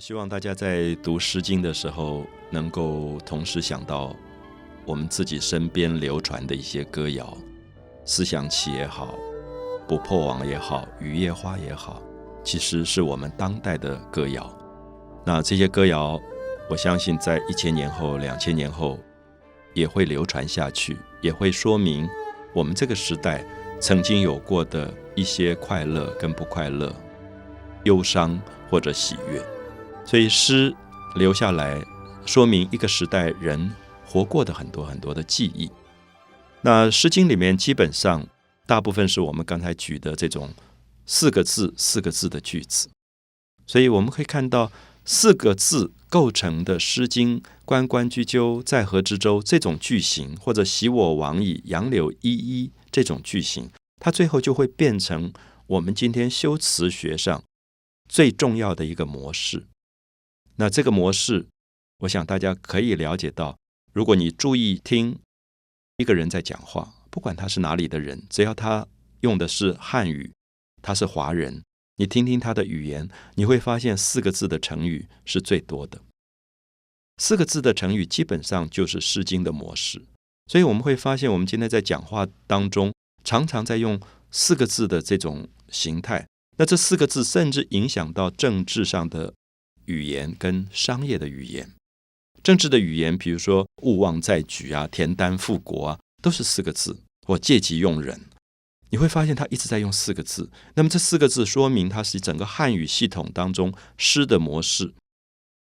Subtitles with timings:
[0.00, 4.16] 希望大家在读《诗经》的时候，能够同时想到
[4.86, 7.36] 我们自己身边流传的一些歌谣，
[8.06, 9.14] 思想起也好，
[9.86, 12.00] 不破网也好，雨夜花也好，
[12.42, 14.50] 其实是我们当代的歌谣。
[15.22, 16.18] 那这些歌谣，
[16.70, 18.98] 我相信在一千年后、两千年后
[19.74, 22.08] 也会流传下去，也会说明
[22.54, 23.44] 我们这个时代
[23.78, 26.90] 曾经有过的一些快乐跟不快乐、
[27.84, 28.40] 忧伤
[28.70, 29.44] 或者喜悦。
[30.10, 30.74] 所以诗
[31.14, 31.80] 留下来，
[32.26, 33.70] 说明一个时代人
[34.04, 35.70] 活过的很多很多的记忆。
[36.62, 38.26] 那《诗经》里面基本上
[38.66, 40.52] 大部分是我们刚才举的这种
[41.06, 42.90] 四个字、四个字的句子，
[43.68, 44.72] 所以我们可以看到
[45.04, 53.70] 四个字构成的《诗经》“关关雎鸠，在河之洲”这种句型，或者“昔我往矣，杨柳依依”这种句型，
[54.00, 55.32] 它最后就会变成
[55.68, 57.44] 我们今天修辞学上
[58.08, 59.68] 最重要的一个模式。
[60.60, 61.46] 那这个模式，
[62.00, 63.56] 我想大家可以了解到，
[63.94, 65.18] 如果你注意听
[65.96, 68.86] 一个人在讲话，不管他是哪里的人，只要他
[69.20, 70.30] 用的是汉语，
[70.82, 71.62] 他是华人，
[71.96, 76.02] 你听听他的语言，你会发现四个字的成语是最多的。
[77.16, 80.04] 四个字的成语基本上就是《诗经》的模式，
[80.46, 82.92] 所以我们会发现，我们今天在讲话当中，
[83.24, 83.98] 常常在用
[84.30, 86.26] 四个字的这种形态。
[86.58, 89.32] 那这四个字甚至影响到政治上的。
[89.86, 91.74] 语言跟商业的语言，
[92.42, 98.20] 政治的语言，比如说“勿忘在举”啊，“田丹复国”啊，都是四个字或“借机用人”。
[98.90, 100.50] 你会发现他一直在用四个字。
[100.74, 104.94] 那么这四个字说明它是整个汉语系统当中诗的模式。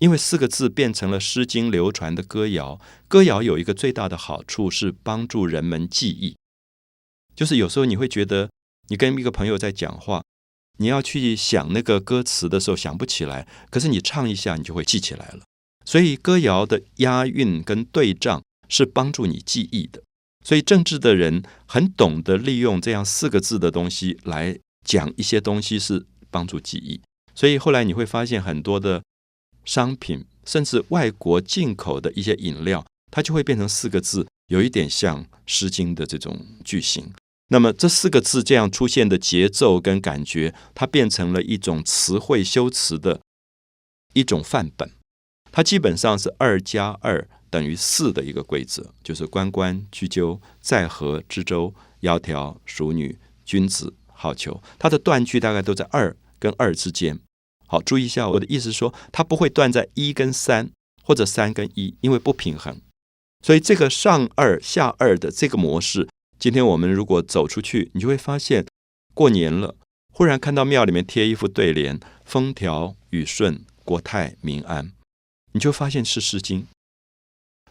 [0.00, 2.80] 因为四个字变成了《诗经》流传的歌谣。
[3.06, 6.36] 歌谣有一个最大的好处是帮助人们记忆，
[7.34, 8.50] 就是有时候你会觉得
[8.88, 10.22] 你跟一个朋友在讲话。
[10.78, 15.40] 你要去想那个歌词的时候想不起来，可是你唱一下，你就会记起来了。
[15.84, 20.02] 所以歌谣的押韵跟对仗是帮助你记忆的。
[20.44, 27.00] 所以政治的人很懂得利用这样四个字的东西来讲一些东西，是帮助记忆。
[27.34, 29.02] 所以后来你会发现很多的
[29.64, 37.12] 商品，甚至外国进口的一些饮料，它就会变成四个字，有一点像《诗经》的这种句型。
[37.48, 43.20] 那么这四个字这样出现的节奏跟感觉，它变成了一种词汇修辞的
[44.14, 44.90] 一种范本。
[45.52, 54.60] 它基本上是二加二等于四的一个规则，就是关关雎鸠，在河之洲，窈窕淑女，君子好逑。
[54.78, 57.20] 它的断句大概都在二跟二之间。
[57.66, 60.70] 好，注意一下我的意思，说它不会断在一跟三
[61.02, 62.80] 或者三跟一，因为不平衡。
[63.42, 66.08] 所以这个上二下二的这个模式。
[66.44, 68.66] 今天我们如果走出去，你就会发现，
[69.14, 69.76] 过年了，
[70.12, 74.92] 忽然看到庙里面贴一副对联：“风调雨顺，国泰民安。”
[75.52, 76.60] 你就发现是《诗经》。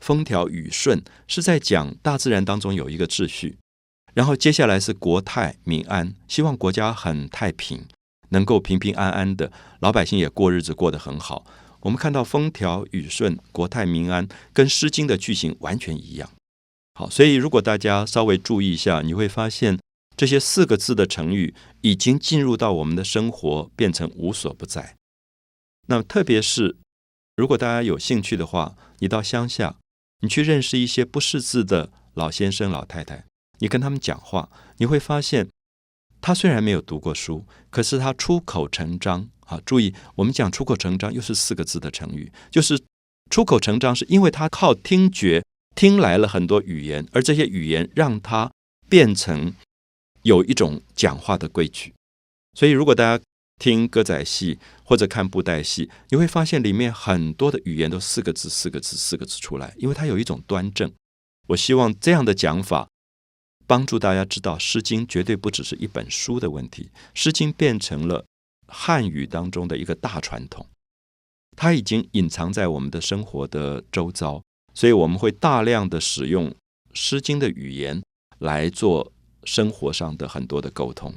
[0.00, 3.58] 风调雨顺是在讲大自然当中有一个秩序，
[4.14, 7.84] 然后接下来是国泰民安，希望国家很太平，
[8.30, 11.44] 能够平平安安的，老百姓也过日子过得很好。
[11.80, 16.30] 我们看到“风调雨顺，国泰民安”跟《诗经》的句型完全一样。
[16.94, 19.78] 好，所以如果大家稍微注意一下，你会发现
[20.14, 24.96] 这些四个字的成语已经进入到我们的生活，变成无所不在。
[25.88, 26.76] 那么特别是
[27.34, 29.76] 如果大家有兴趣的话，你到乡下，
[30.20, 33.24] 你去认识一些不识字的老先生、老太太，
[33.60, 35.48] 你跟他们讲话，你会发现
[36.20, 39.30] 他虽然没有读过书，可是他出口成章。
[39.46, 42.78] 好，注意，我们讲出口成章又是四个字的成语，就是
[43.30, 45.42] 出口成章，是因为他靠听觉。
[45.74, 48.52] 听来了很多语言，而这些语言让他
[48.88, 49.54] 变成
[50.22, 51.94] 有一种讲话的规矩。
[52.54, 53.24] 所以，如果大家
[53.58, 60.92] 听歌仔戏或者看布袋戏，你会发现里面很多的语言都四个字、四个字、四个字出来，因为它有一种端正。
[61.48, 62.88] 我希望这样的讲法
[63.66, 68.26] 帮助大家知道，《诗经》绝对不只是一本书的问题，《诗经》变成了
[68.68, 70.66] 汉语当中的一个大传统，
[71.56, 74.42] 它已经隐藏在我们的生活的周遭。
[74.74, 76.50] 所以我们会大量的使用
[76.92, 78.02] 《诗经》的语言
[78.38, 79.12] 来做
[79.44, 81.14] 生活上的很多的沟通。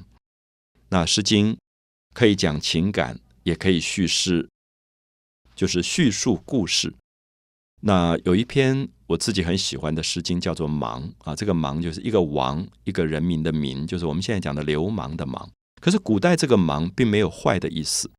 [0.90, 1.54] 那《诗经》
[2.13, 4.50] 可以讲情感，也可以叙事，
[5.56, 6.94] 就是叙述故事。
[7.81, 15.51] 那有一篇我自己很喜欢的《诗经》，叫做《芒》啊，这个“芒”就是一个王，一个人民的“民”，就是我们现在讲的流氓的“氓”。
[15.81, 18.10] 可是古代这个“芒”并没有坏的意思。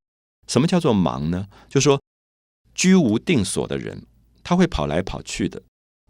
[0.47, 1.49] 什么叫做“芒”呢？
[1.69, 2.01] 就说
[2.75, 4.07] 居无定所的人。
[4.47, 5.61] 他会跑来跑去的。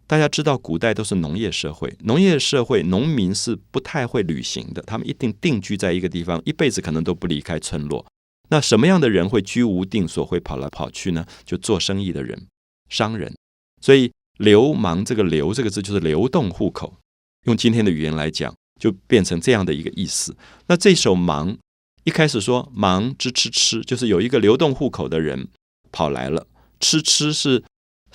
[0.05, 8.05] 大家知道，古代都是农业社会，农业社会农民是不太会旅行的，他们一定定居在一个地方，一辈子可能都不离开村落。
[8.49, 11.25] 那什么样的人会居无定所，会跑来跑去呢？
[11.43, 12.45] 就做生意的人、
[12.87, 13.33] 商人。
[13.81, 16.93] 所以“流氓”这个“流”这个字就是流动户口，
[17.47, 20.37] 用今天的语言来讲，就变成这样的一个意思。
[20.67, 21.57] 那这首“忙”
[22.05, 25.49] 一开始说“忙之吃吃”，就是有一个流动户口的人
[25.91, 26.47] 跑来了
[26.79, 27.63] ，“吃吃”是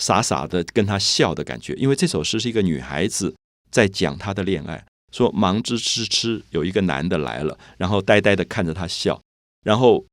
[0.03, 3.35] 傻傻的跟他笑的感觉，因为这首诗是一个女孩子
[3.71, 9.21] 在讲她的恋爱，说“忙之痴痴”，有一个男的来了，然后呆呆的看着她笑，
[9.65, 10.05] 然后。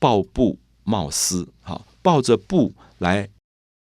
[0.00, 3.28] 抱布冒丝，好抱着布来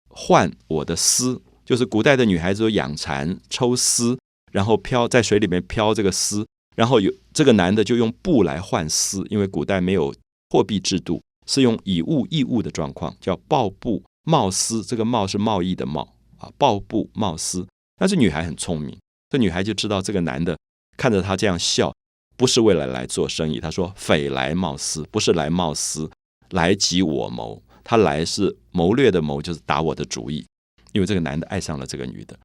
[0.08, 4.18] 换我的丝，就是古代的女孩子有养蚕抽丝，
[4.50, 10.14] 然后漂在水里面漂这个丝，然后有这个男的就用布来换丝，因为古代没有
[10.48, 14.82] 货币制度，是用以物易物的状况，叫抱布冒丝。
[14.82, 16.02] 这个冒是贸易的贸
[16.36, 17.66] 啊，抱布冒丝。
[17.96, 18.98] 但是女孩很聪明，
[19.30, 20.54] 这女孩就知道这个男的
[20.98, 21.90] 看着她这样笑。
[22.36, 26.10] 不是为了来做生意，她说“匪来冒私”，不是来冒私，
[26.50, 27.62] 来及我谋。
[27.82, 30.44] 他来是谋略的谋，就是打我的主意。
[30.92, 32.38] 因为这个男的爱上了这个女的，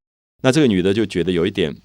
[0.43, 1.75] 那这个女的就觉得有一点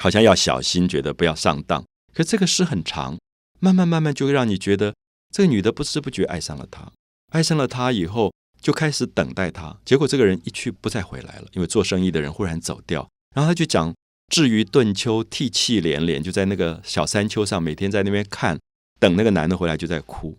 [0.00, 1.82] 好像要小心，觉得不要上当。
[2.12, 3.16] 可这个诗很长，
[3.60, 4.94] 慢慢慢慢就会让你觉得
[5.32, 6.90] 这个女的不知不觉爱上了他，
[7.30, 9.76] 爱上了他以后就开始等待他。
[9.84, 13.92] 结果这个人一去不再回来了，因为做生意的人忽然走掉，然后他就讲。
[14.28, 18.58] 至于顿秋涕泣连连，就在那个小山丘上，每天在那边看，
[18.98, 20.38] 等那个男的回来就在哭。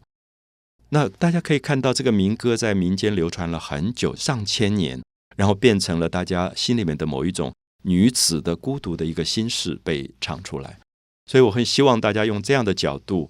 [0.90, 5.04] 那大家可以看到，这个民歌在民间流传了很久，上千年，
[5.36, 7.54] 然后变成了大家心里面的某一种
[7.84, 10.80] 女子的孤独的一个心事被唱出来。
[11.28, 13.30] 所以我很希望大家用这样的角度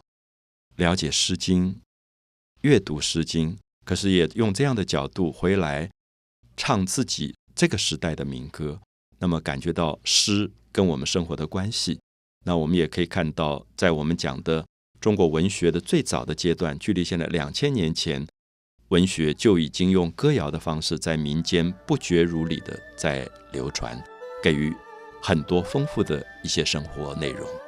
[0.78, 1.74] 了解《诗经》，
[2.62, 3.52] 阅读《诗经》，
[3.84, 5.90] 可是也用这样的角度回来
[6.56, 8.80] 唱自己这个时代的民歌。
[9.20, 12.00] 那么感觉到诗跟我们生活的关系，
[12.46, 14.66] 那我们也可以看到，在我们讲的
[15.00, 18.28] 中国文学的最早的阶段，距离现在两千年前，
[18.90, 24.02] 文学就已经用歌谣的方式在民间不绝如缕的在流传，
[24.44, 24.74] 给予
[25.22, 27.63] 很多丰富的一些生活内容。